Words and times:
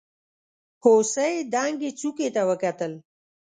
هوسۍ 0.83 1.33
دنګې 1.53 1.89
څوکې 1.99 2.27
ته 2.35 2.41
وکتل. 2.49 2.91